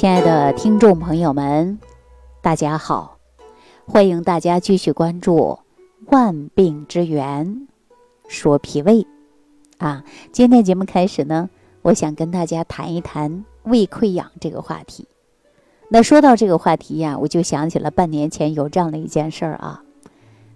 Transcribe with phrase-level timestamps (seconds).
[0.00, 1.78] 亲爱的听众朋友们，
[2.40, 3.18] 大家好！
[3.84, 5.36] 欢迎大家继续关注
[6.06, 7.46] 《万病之源》，
[8.26, 9.06] 说脾胃
[9.76, 10.02] 啊。
[10.32, 11.50] 今天节目开始呢，
[11.82, 15.06] 我想跟大家谈一谈胃溃疡这个话题。
[15.90, 19.82] 那说到这个话题呀，我就想起了半年前有这样的一件事儿啊。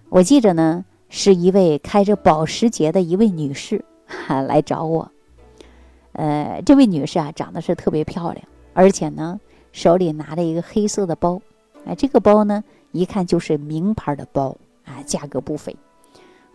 [0.09, 5.11] 我记着呢，是一位开着保时捷的一位女士哈来找我。
[6.13, 8.43] 呃，这位女士啊，长得是特别漂亮。
[8.75, 9.39] 而且呢，
[9.71, 11.41] 手里拿着一个黑色的包，
[11.85, 15.75] 哎，这个包呢，一看就是名牌的包啊，价格不菲。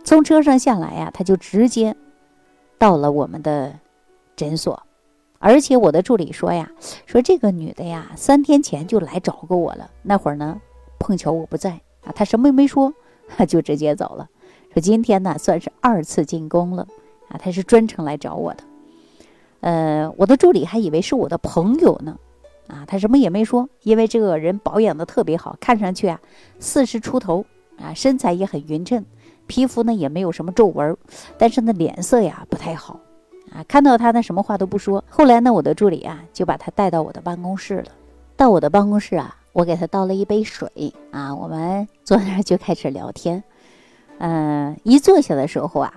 [0.03, 1.95] 从车上下来呀，他就直接
[2.77, 3.77] 到了我们的
[4.35, 4.83] 诊所，
[5.39, 6.71] 而且我的助理说呀，
[7.07, 9.89] 说这个女的呀，三天前就来找过我了。
[10.03, 10.61] 那会儿呢，
[10.99, 11.71] 碰巧我不在
[12.03, 12.93] 啊，她什么也没说，
[13.47, 14.29] 就直接走了。
[14.73, 16.87] 说今天呢，算是二次进宫了
[17.29, 18.63] 啊，她是专程来找我的。
[19.61, 22.17] 呃，我的助理还以为是我的朋友呢，
[22.67, 26.19] 啊，他什么也没说，因为这个人保养的特别好，看上去啊
[26.59, 27.45] 四十出头
[27.77, 29.05] 啊，身材也很匀称，
[29.47, 30.97] 皮肤呢也没有什么皱纹，
[31.37, 32.99] 但是呢脸色呀不太好，
[33.53, 35.03] 啊，看到他呢什么话都不说。
[35.07, 37.85] 后来呢，我的助理啊就把他带到我的办公室了。
[38.35, 43.43] 到我的办公室啊，我给他倒了一杯水啊，我们坐那儿就开始聊天。
[44.17, 45.93] 嗯，一坐下的时候啊，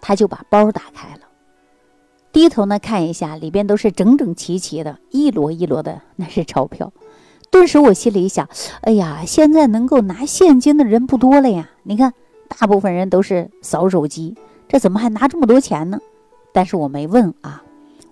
[0.00, 1.27] 他就把包打开了。
[2.38, 6.92] 低头呢看一下，里边都是整整齐齐的，一摞一摞的，那是钞票。
[7.50, 8.48] 顿时我心里想，
[8.82, 11.68] 哎呀，现在能够拿现金的人不多了呀！
[11.82, 12.14] 你看，
[12.46, 14.36] 大部分人都是扫手机，
[14.68, 15.98] 这怎么还拿这么多钱呢？
[16.52, 17.60] 但是我没问啊，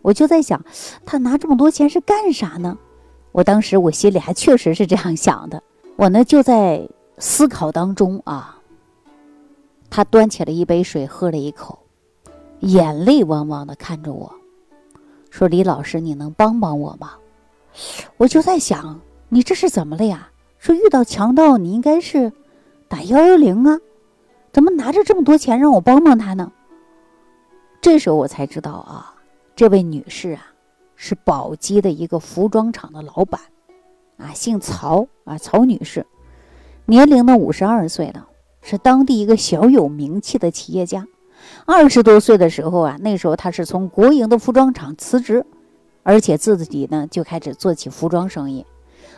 [0.03, 0.61] 我就在想，
[1.05, 2.77] 他拿这么多钱是干啥呢？
[3.31, 5.63] 我当时我心里还确实是这样想的。
[5.95, 6.89] 我呢就在
[7.19, 8.61] 思考当中啊，
[9.89, 11.79] 他端起了一杯水，喝了一口。
[12.61, 14.33] 眼泪汪汪的看着我，
[15.31, 17.13] 说：“李老师，你能帮帮我吗？”
[18.17, 20.31] 我就在想，你这是怎么了呀？
[20.59, 22.33] 说遇到强盗，你应该是
[22.89, 23.79] 打幺幺零啊，
[24.53, 26.51] 怎么拿着这么多钱让我帮帮他呢？
[27.83, 29.15] 这时候我才知道啊，
[29.55, 30.47] 这位女士啊，
[30.97, 33.41] 是宝鸡的一个服装厂的老板，
[34.17, 36.05] 啊，姓曹啊，曹女士，
[36.87, 38.27] 年龄呢五十二岁了，
[38.63, 41.07] 是当地一个小有名气的企业家。
[41.65, 45.45] 二十多岁的时候啊，那时候他是从国营的服装厂辞职，
[46.03, 48.65] 而且自己呢就开始做起服装生意。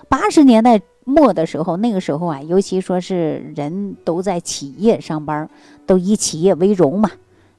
[0.09, 5.49] 八十年代末的时候，那个时候啊，尤其说是人都在企业上班，
[5.87, 7.11] 都以企业为荣嘛。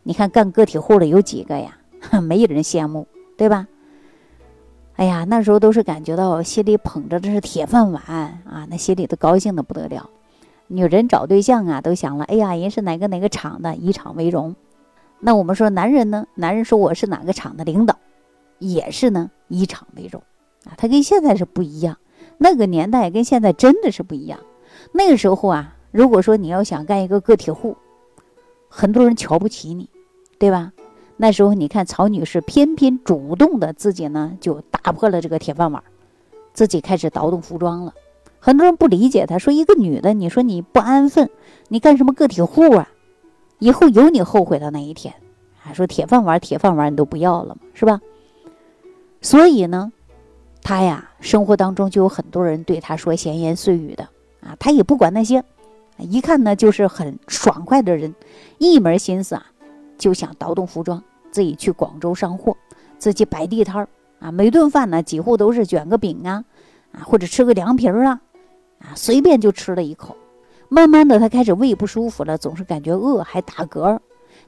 [0.04, 1.78] 你看干个体户的有几个呀？
[2.24, 3.08] 没有人羡慕，
[3.38, 3.68] 对吧？
[4.96, 10.10] 哎呀，那时候都是感觉到心里捧着的是铁饭碗啊，那心里都高兴的不得了。
[10.72, 14.56] 女人找对象啊，都想了，哎呀，人是哪个哪个厂的，以厂为荣。
[15.20, 16.28] 那我们说男人呢？
[16.36, 17.98] 男人说我是哪个厂的领导，
[18.60, 20.22] 也是呢，以厂为荣
[20.66, 20.78] 啊。
[20.78, 21.98] 他跟现在是不一样，
[22.38, 24.40] 那个年代跟现在真的是不一样。
[24.94, 27.76] 那个时候啊，如果说你要想干一个个体户，
[28.70, 29.90] 很多人瞧不起你，
[30.38, 30.72] 对吧？
[31.18, 35.84] 那时候你看曹女士偏偏主动的自己呢，就打破了这个铁饭碗，
[36.54, 37.94] 自己开始倒腾服装了。
[38.40, 41.30] 很多人不理解，他说：“一个女的，你说你不安分，
[41.68, 42.90] 你干什么个体户啊？
[43.60, 45.14] 以后有你后悔的那一天。”
[45.62, 48.00] 还说铁饭碗，铁饭碗你都不要了嘛，是吧？
[49.22, 49.92] 所以呢，
[50.64, 54.06] 他呀，生活当中就有很多人对他说闲言碎语的
[54.42, 55.44] 啊，他也不管那些，
[55.98, 58.16] 一看呢就是很爽快的人，
[58.58, 59.46] 一门心思啊，
[59.98, 62.56] 就想倒腾服装，自己去广州上货，
[62.98, 63.90] 自己摆地摊儿
[64.20, 66.46] 啊，每顿饭呢几乎都是卷个饼啊，
[66.94, 68.22] 啊或者吃个凉皮儿啊。
[68.80, 70.16] 啊，随便就吃了一口，
[70.70, 74.00] 慢慢的他开始胃不舒服了，总是感觉饿，还打嗝。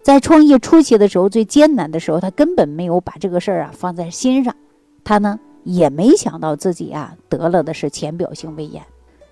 [0.01, 4.55] 在创业初期的时候，最艰难的时候，他根本没有把这个事儿啊放在心上，
[5.03, 8.81] 他呢也没想到自己啊得了的是浅表性胃炎。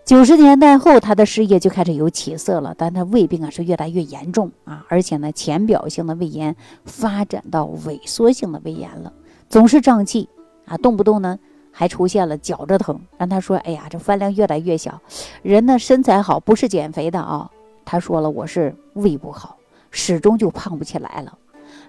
[0.05, 9.13] 九十年代后，他的事业就开始有起色了，但他胃病啊是越来越严重啊，而且呢浅表性的胃炎发展到萎缩性的胃炎了，
[9.49, 10.27] 总是胀气
[10.65, 11.39] 啊，动不动呢。
[11.79, 14.99] 还出现了脚着疼，让他说：“哎呀，这饭量越来越小，
[15.41, 17.49] 人呢身材好，不是减肥的啊。”
[17.85, 19.55] 他说了：“我是胃不好，
[19.89, 21.37] 始终就胖不起来了。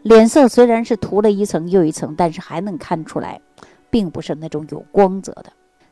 [0.02, 3.40] 脸色虽然是涂了一层又一层，但是还能看出来，
[3.90, 5.46] 并不是那种有光泽的。”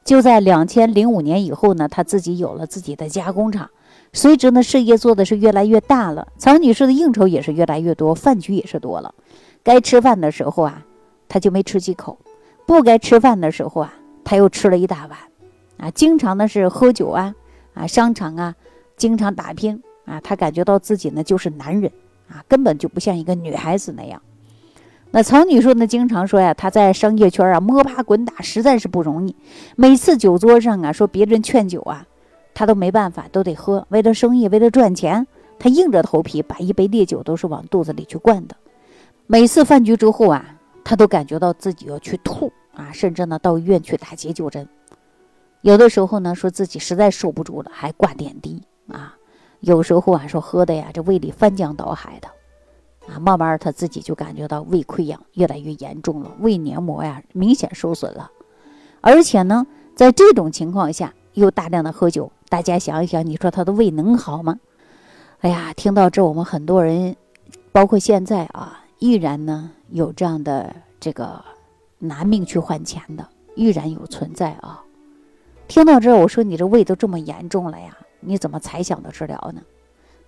[0.07, 3.69] 就在两千零五年以后呢，他自己有了自己的加工厂，
[4.13, 6.29] 随之呢事业做的是越来越大了。
[6.39, 9.13] 曹女士的应酬也是越来越多，饭局也是多了。
[9.65, 10.85] 该吃饭的时候啊，
[11.29, 12.17] 他就没吃几口。
[12.69, 15.19] 不该吃饭的时候啊，他又吃了一大碗，
[15.79, 17.35] 啊，经常呢是喝酒啊，
[17.73, 18.55] 啊，商场啊，
[18.95, 21.91] 经常打拼啊，他感觉到自己呢就是男人
[22.31, 24.21] 啊，根本就不像一个女孩子那样。
[25.11, 29.35] 那曹女士呢，经常说呀，她在商业圈啊摸爬滚打，实在是不容易。
[29.75, 32.07] 每次酒桌上啊，说别人劝酒啊，
[32.53, 33.87] 她都没办法，都得喝。
[33.89, 35.27] 为了生意，为了赚钱，
[35.59, 38.55] 她硬着头皮把一杯烈酒都是往肚子里去灌的。
[39.27, 40.58] 每次饭局之后啊，
[40.89, 44.67] 他都感觉到自己要去吐啊，甚至呢到医院去打解酒针。
[45.61, 49.15] 有的时候呢，说自己实在受不住了，还挂点滴啊。
[49.61, 52.29] 有时候啊，说喝的呀，这胃里翻江倒海的。
[53.07, 58.31] 啊，慢慢他自己就感觉到胃溃疡越来越严重了，胃黏膜呀明显受损了，
[59.03, 64.59] 而且呢，在这种情况下又大量的喝酒，大家想一想，你说他的胃能好吗？
[65.41, 67.15] 哎呀，听到这，我们很多人，
[67.73, 71.45] 包括现在啊，依然呢有这样的这个
[71.99, 74.83] 拿命去换钱的，依然有存在啊。
[75.69, 79.61] 听到这儿，我说你这胃都这么严重了呀，你怎么才想到治疗呢？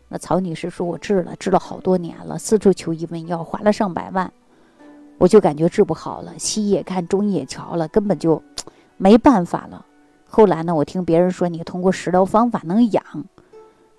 [0.08, 4.32] 那曹女士说：“我治了，治了好多年了，四处求医问药，花了上百万，
[5.18, 6.36] 我就感觉治不好了。
[6.36, 8.42] 西医也看，中医也瞧了，根本就
[8.96, 9.86] 没办法了。
[10.28, 13.04] 后来呢，我听别人说你通过食疗方法能养，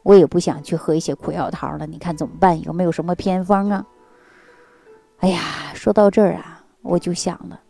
[0.03, 1.87] 我也不想去喝一些苦药汤了。
[1.87, 2.61] 你看怎么办？
[2.61, 3.85] 有没有什么偏方啊？”
[5.21, 7.61] 哎呀，说到这儿啊，我就想了，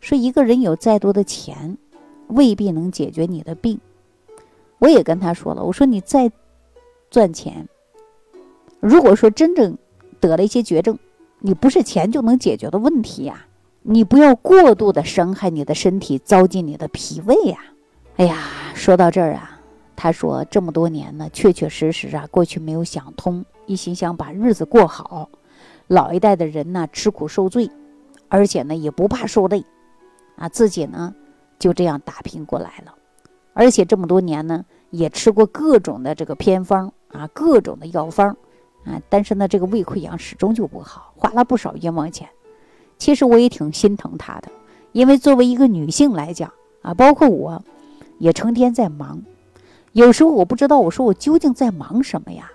[0.00, 1.78] 说一个人有再多的钱，
[2.26, 3.78] 未必能解决你的病。
[4.80, 6.30] 我也跟他说了，我说你再
[7.08, 7.68] 赚钱。
[8.80, 9.78] 如果说真正
[10.18, 10.98] 得了一些绝症，
[11.38, 13.46] 你不是钱就能解决的问题呀！
[13.82, 17.58] 你不要过度的伤害你的身体，糟践你的脾胃呀！
[18.16, 18.36] 哎呀，
[18.74, 19.60] 说到这儿啊，
[19.94, 25.30] 他说这么多年呢，确确实实啊，过去没有想通，一心想把日子过好。
[25.86, 27.70] 老一代的人呢，吃苦受罪，
[28.28, 29.64] 而且呢也不怕受累，
[30.36, 31.14] 啊，自己呢
[31.58, 32.94] 就这样打拼过来了，
[33.52, 38.36] 而且这么多年呢，也吃过各种的这个偏方啊，各种的药方。
[38.84, 42.28] 啊，但是呢，这个胃溃疡始终就不好，花了不少冤枉钱。
[42.98, 44.48] 其实我也挺心疼她的，
[44.92, 46.52] 因为作为一个女性来讲
[46.82, 47.64] 啊，包括我，
[48.18, 49.20] 也成天在忙。
[49.90, 52.48] 有时候我不知道，我说我究竟在忙什么呀？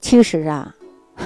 [0.00, 0.74] 其实啊，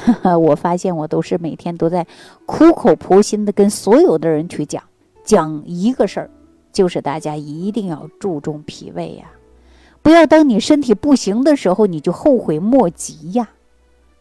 [0.39, 2.07] 我发现我都是每天都在
[2.47, 4.83] 苦口婆心的跟所有的人去讲，
[5.25, 6.31] 讲一个事儿，
[6.73, 9.27] 就是大家一定要注重脾胃呀，
[10.03, 13.49] 不要当你身体不行的时候，你就后悔莫及呀。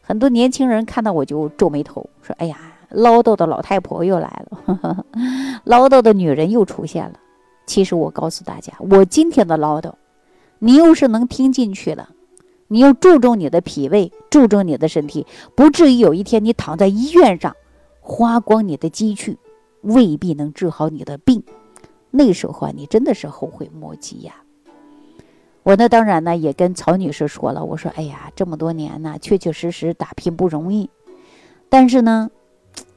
[0.01, 2.57] 很多年轻人看到我就皱眉头，说：“哎呀，
[2.89, 5.05] 唠叨的老太婆又来了，
[5.63, 7.13] 唠叨的女人又出现了。”
[7.65, 9.93] 其实我告诉大家，我今天的唠叨，
[10.59, 12.09] 你要是能听进去了，
[12.73, 17.55] 你要注重你的脾胃，注重你的身体，不至于有一天你躺在医院上，
[18.01, 19.37] 花光你的积蓄，
[19.81, 21.43] 未必能治好你的病。
[22.09, 24.37] 那时候啊，你真的是后悔莫及呀。
[25.61, 27.63] 我呢，当然呢，也跟曹女士说了。
[27.63, 30.89] 我说：“哎呀，这么多年呢，确确实实打拼不容易。
[31.69, 32.31] 但是呢，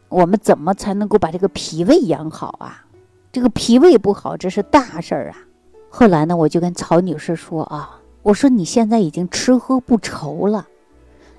[0.09, 2.87] 我们怎么才能够把这个脾胃养好啊？
[3.31, 5.37] 这个脾胃不好，这是大事儿啊。”
[5.91, 7.96] 后来呢，我就跟曹女士说啊
[8.27, 10.67] ：“我说你现在已经吃喝不愁了，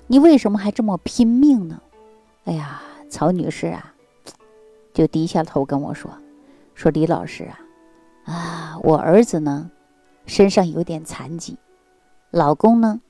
[0.06, 1.82] 你为什么还这么拼命呢？”
[2.44, 2.80] 哎呀，
[3.10, 3.92] 曹女士啊，
[4.94, 6.10] 就低下头跟我说
[6.74, 7.60] ：“说李老师啊，
[8.32, 9.70] 啊，我儿子呢？”
[10.24, 11.58] 身上有点残疾，
[12.30, 13.02] 老公呢，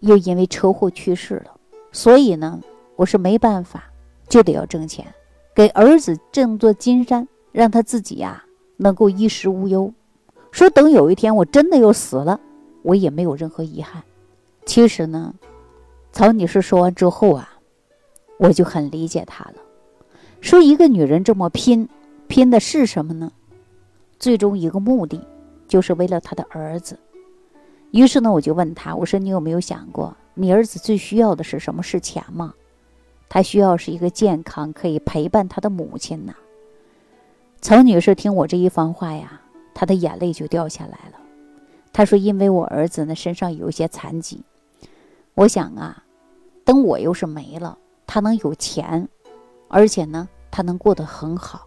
[0.00, 1.52] 又因为车祸去世了，
[1.92, 2.60] 所以呢，
[2.96, 3.84] 我是没办法，
[4.28, 5.06] 就得要挣钱，
[5.54, 8.44] 给儿子挣座金山，让他自己呀
[8.78, 9.92] 能够衣食无忧。
[10.50, 12.40] 说等有一天我真的又死了，
[12.82, 14.02] 我也没有任何遗憾。
[14.66, 15.34] 其实呢，
[16.12, 17.58] 曹女士说完之后啊，
[18.38, 19.54] 我就很理解她了。
[20.40, 21.88] 说一个女人这么拼，
[22.28, 23.32] 拼的是什么呢？
[24.18, 25.20] 最终一个目的。
[25.68, 26.98] 就是为了他的儿子，
[27.92, 31.82] 于是呢，我就问他，我说你有没有想过，你儿子最需要的是什么？
[31.82, 32.52] 是钱吗？
[33.30, 36.34] 他需要是一个健康可以陪伴他的母亲呐。
[37.62, 39.40] 曹女士听我这一番话呀，
[39.72, 41.18] 她的眼泪就掉下来了。
[41.92, 44.42] 他说：“因为我儿子呢身上有一些残疾，
[45.34, 46.04] 我想啊，
[46.64, 49.08] 等我又是没了，他能有钱，
[49.68, 51.66] 而且呢，他能过得很好。”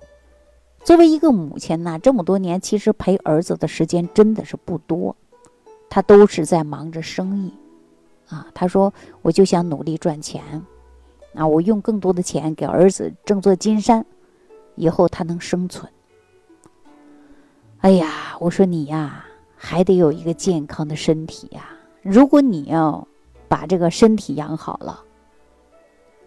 [0.83, 5.15] 作为一个母亲呐，这么多年其实陪儿子的时间真的是不多，
[5.89, 7.53] 她都是在忙着生意，
[8.27, 10.63] 啊，她说我就想努力赚钱，
[11.33, 14.05] 啊，我用更多的钱给儿子挣座金山，
[14.75, 15.91] 以后他能生存。
[17.79, 19.24] 哎呀，我说你呀，
[19.65, 21.71] 还得有一个健康的身体呀。
[22.03, 23.07] 如果你要
[23.47, 25.03] 把这个身体养好了，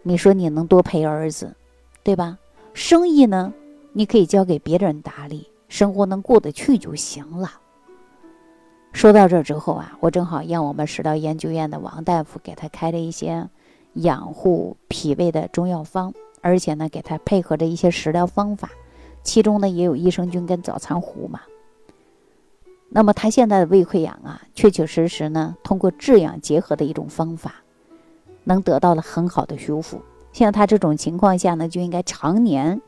[0.03, 1.55] 你说你能多陪儿子，
[2.03, 2.37] 对吧？
[2.75, 3.55] 生意呢？
[3.93, 7.49] 你可以交给别人打理，生活能过得去就行了。
[8.93, 13.49] 说到这之后啊，我正好让我们食疗研究院的王大夫给他开了一些
[13.93, 18.69] 养护脾胃的中药方而且呢，给他配合着一些食疗方法，
[19.23, 21.41] 其中呢也有益生菌跟早餐糊嘛。
[22.91, 27.57] 那么他现在的胃溃疡啊，确确实实呢，通过治养结合的一种方法，
[28.45, 30.01] 能得到了很好的修复。
[30.33, 32.81] 像他这种情况下呢，就应该常年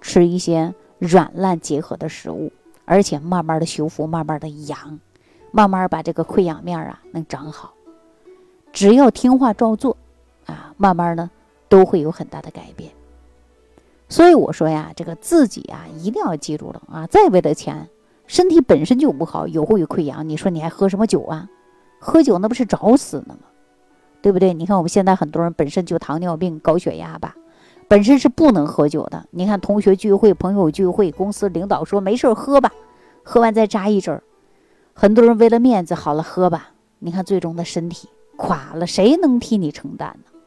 [0.00, 2.52] 吃一些软烂结合的食物，
[2.84, 5.00] 而且慢慢的修复，慢慢的养，
[5.50, 7.74] 慢慢把这个溃疡面啊能长好。
[8.72, 9.96] 只要听话照做，
[10.46, 11.28] 啊，慢慢呢
[11.68, 12.92] 都会有很大的改变。
[14.08, 17.88] 所以我说呀，这个自己啊一定要记住了啊，再为了钱。
[18.28, 21.48] 身体本身就不好，有会有溃疡，你说你还喝什么酒啊？
[21.98, 23.48] 喝酒那不是找死呢吗？
[24.20, 24.54] 对不对？
[24.54, 27.34] 你看我们现在很多人本身就糖尿病、高血压吧，
[27.88, 29.26] 本身是不能喝酒的。
[29.30, 32.70] 你看同学聚会、朋友聚会，公司领导说没事喝吧，
[33.24, 34.20] 喝完再扎一针。
[34.92, 40.40] 很多人为了面子，好了喝吧，你看最终的身体垮了，谁能替你承担呢？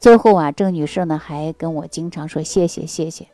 [0.00, 3.28] 最后啊，郑女士呢还跟我经常说谢谢谢谢，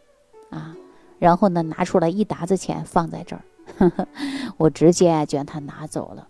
[0.51, 0.77] 啊。
[1.19, 4.07] 然后呢，拿出来一沓子钱放在这儿，
[4.57, 6.29] 我直接就让他拿走了，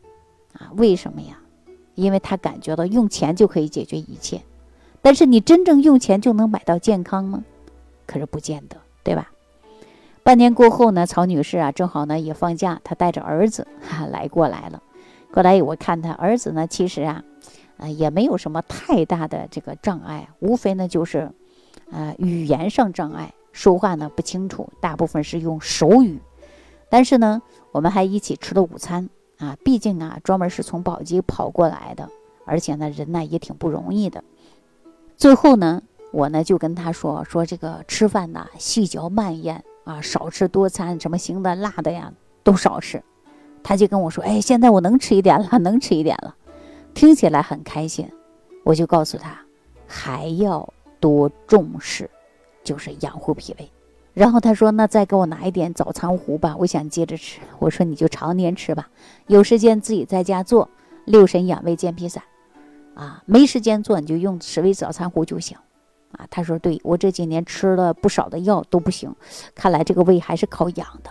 [0.54, 1.38] 啊，为什么呀？
[1.94, 4.42] 因为他感觉到用钱就可以解决一切，
[5.02, 7.44] 但是你真正用钱就能买到健康吗？
[8.06, 9.30] 可是不见得，对吧？
[10.22, 14.82] 半年过后呢，曹女士啊，正好呢也放假，她带着儿子哈 来过来了。
[15.32, 17.22] 过来我看他儿子呢，其实啊，
[17.76, 21.30] 啊也没有什么太大的这个障碍，无非呢就是，
[21.90, 23.34] 啊语言上障碍。
[23.58, 26.20] 说话呢不清楚，大部分是用手语，
[26.88, 29.56] 但是呢，我们还一起吃了午餐啊。
[29.64, 32.08] 毕竟啊，专门是从宝鸡跑过来的，
[32.44, 34.22] 而且呢，人呢也挺不容易的。
[35.16, 42.12] 最后呢，我呢就跟他说 说这个吃饭呐，细嚼慢咽啊，少吃多餐，什么腥的、辣的呀
[42.44, 43.02] 都少吃。
[43.64, 46.36] 他就跟我说：“哎，现在我能吃一点了，能吃一点了。”
[46.94, 48.08] 听起来很开心。
[48.62, 49.36] 我就告诉他，
[49.88, 52.08] 还要多重视。
[52.64, 53.70] 就是养护脾胃，
[54.14, 58.88] 然后他说：“那再给我拿一点早餐糊吧，我想接着吃。”我说：“你就常年吃吧，
[59.26, 60.68] 有时间自己在家做
[61.04, 62.22] 六神养胃健脾散，
[62.94, 65.56] 啊，没时间做你就用十味早餐糊就行。”
[66.12, 69.14] 啊，他说：“对我这几年吃了不少的药都不行，
[69.54, 71.10] 看来这个胃还是靠养的。”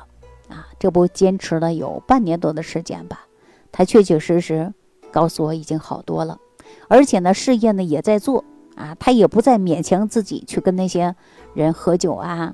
[0.54, 3.28] 啊，这不坚持了有半年多的时间吧，
[3.72, 4.74] 他确确实实
[5.12, 6.40] 告诉我已经好多了，
[6.88, 8.44] 而且呢，事业呢也在做。
[8.78, 11.16] 啊，他也不再勉强自己去跟那些
[11.56, 12.54] 人喝酒啊，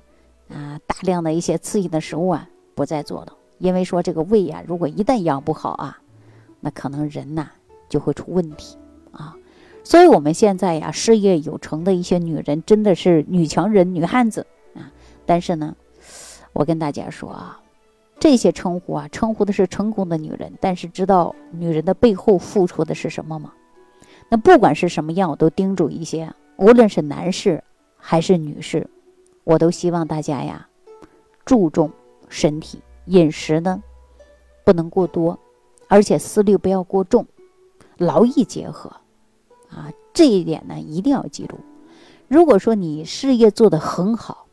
[0.50, 3.34] 啊，大量的一些刺激的食物啊，不再做了。
[3.60, 6.00] 因为说这个胃呀，如果一旦养不好啊，
[6.62, 7.52] 那可能人呐
[7.90, 8.78] 就会出问题
[9.12, 9.36] 啊。
[9.84, 14.92] 所以，我们现在呀，事业有成的一些女人，真的是女强人、女汉子啊。
[15.26, 15.76] 但是呢，
[16.54, 17.60] 我跟大家说啊，
[18.18, 23.54] 这些称呼啊，称呼的是成功的女人，但是知道女人的背后付出的是什么吗？
[24.30, 27.64] 那不管是什么样，我都叮嘱一些，无论是男士
[27.98, 28.90] 还是女士，
[29.44, 30.68] 我都希望大家呀，
[31.46, 31.92] 注重
[32.30, 33.82] 身体饮食呢，
[34.66, 35.38] 不能过多，
[35.88, 37.26] 而且思虑不要过重，
[37.98, 38.92] 劳逸结合，
[39.70, 41.60] 啊，这一点呢一定要记住。
[42.28, 44.48] 如果说你事业做得很好，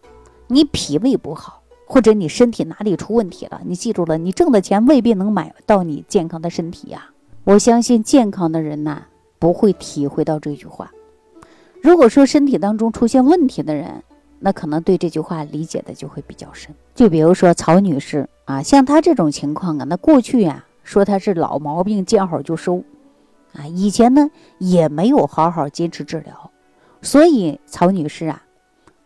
[0.48, 7.10] 你脾胃不好，或者你身体哪里出问题了，你记住了，你挣的钱未必能买到你健康的身体呀。
[7.44, 9.06] 我相信健康的人呐。
[9.40, 10.92] 不会体会到这句话。
[11.82, 14.04] 如果说身体当中出现问题的人，
[14.38, 16.72] 那可能对这句话理解的就会比较深。
[16.94, 22.84] 就比如说曹女士啊，像她这种情况啊，那过去呀说她是老毛病见好就收，
[23.54, 26.50] 啊，以前呢也没有好好坚持治疗，
[27.02, 28.42] 所以曹女士啊，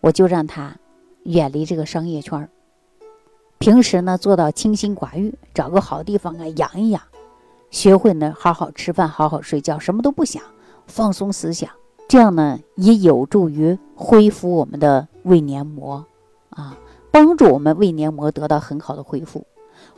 [0.01, 0.77] 我就让她
[1.23, 2.49] 远离这个商业圈
[3.59, 7.01] 平时呢做到清心寡欲，找个好地方啊养一养。
[7.75, 10.41] 学会呢，好好吃饭，好好睡觉，什么都不想，
[10.87, 11.69] 放松思想，
[12.07, 16.05] 这样呢也有助于恢复我们的胃黏膜，
[16.51, 16.79] 啊，
[17.11, 19.45] 帮助我们胃黏膜得到很好的恢复，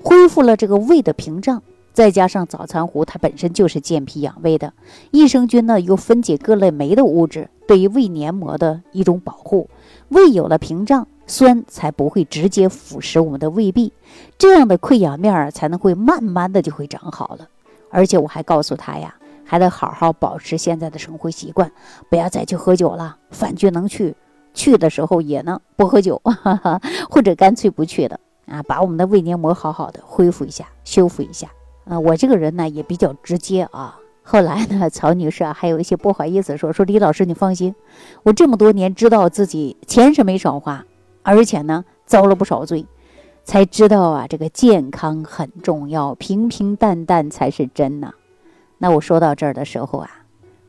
[0.03, 1.63] 恢复了这个胃的屏障。
[1.93, 4.73] 再加上早餐糊，它本身就是健脾养胃的，
[5.11, 9.69] 益生菌呢又分解各类酶的物质，对于胃黏膜的一种保护。
[10.09, 13.93] 胃有了屏障，酸才不会直接腐蚀我们的胃壁，
[14.39, 17.49] 这样的溃疡面儿才能会慢慢的就会长好了。
[17.91, 19.15] 而且我还告诉他呀，
[19.45, 21.71] 还得好好保持现在的生活习惯，
[22.11, 23.17] 不要再去喝酒了。
[23.31, 24.15] 饭局能去，
[24.55, 26.21] 去的时候也能不喝酒，
[27.09, 28.63] 或者干脆不去的啊。
[28.63, 31.49] 把我们的胃黏膜好好的恢复一下，修复一下。
[31.85, 33.97] 啊，我这个人呢也比较直接啊。
[34.23, 37.75] 后来呢， 曹女士啊还有一些不好意思说说李老师，你放心，
[38.25, 40.85] 我这么多年知道自己钱是没少花，
[41.23, 42.85] 而且呢遭了不少罪。
[43.47, 48.13] 才知道啊，这个健康很重要，平平淡淡才是真呐。
[48.77, 50.11] 那我说到这儿的时候啊，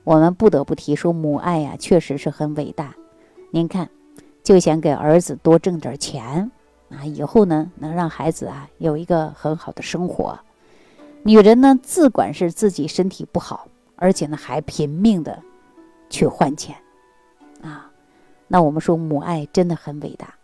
[0.03, 2.93] 我们不得不提说母爱呀，确实是很伟大。
[3.49, 3.89] 您看
[4.43, 6.51] 就想给儿子多挣点钱
[6.91, 10.37] 啊，以后呢能让孩子啊有一个很好的生活。
[11.23, 15.41] 女人呢，自管是自己身体不好，而且呢还拼命的
[16.11, 16.75] 去换钱
[17.63, 17.91] 啊。
[18.47, 20.35] 那我们说母爱真的很伟大，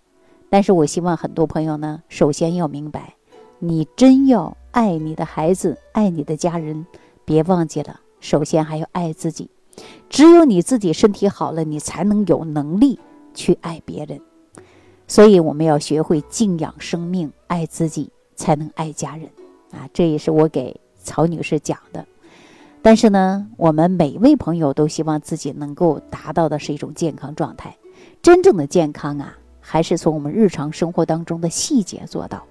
[0.53, 3.15] 但是我希望很多朋友呢，首先要明白，
[3.57, 6.85] 你真要爱你的孩子，爱你的家人，
[7.25, 9.49] 别忘记了，首先还要爱自己。
[10.11, 12.99] 只有你自己身体好了，你才能有能力。
[13.33, 14.21] 去爱别人，
[15.07, 19.27] 所以我们要学会敬仰生命，爱自己，才能爱家人
[19.71, 19.89] 啊！
[19.91, 22.05] 这也是我给曹女士讲的。
[22.83, 27.75] 但是呢，我们每位朋友都希望自己能够达到的是一种健康状态。
[28.21, 32.43] 真正的健康啊，还是从我们日常生活当中的细节做到。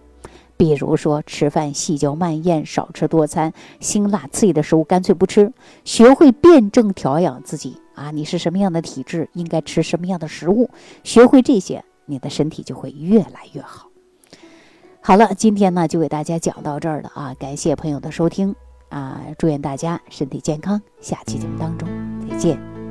[0.57, 5.53] 比如说，吃饭细嚼慢咽，少吃多餐，辛辣刺激的食物干脆不吃，
[5.85, 7.77] 学会辩证调养自己。
[7.95, 10.71] 啊，你是什么样的体质，应该吃什么样的食物，
[11.05, 13.89] 学会这些，你的身体就会越来越好。
[15.01, 18.55] 好了，今天呢就给大家讲到这儿了啊，感谢朋友的收听
[18.89, 21.89] 啊，祝愿大家身体健康，下期节目当中
[22.31, 22.72] 再见。